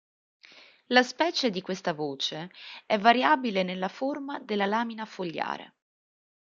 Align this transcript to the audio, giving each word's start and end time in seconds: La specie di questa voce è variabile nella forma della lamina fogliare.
La 0.87 1.03
specie 1.03 1.51
di 1.51 1.61
questa 1.61 1.93
voce 1.93 2.49
è 2.87 2.97
variabile 2.97 3.61
nella 3.61 3.87
forma 3.87 4.39
della 4.39 4.65
lamina 4.65 5.05
fogliare. 5.05 5.75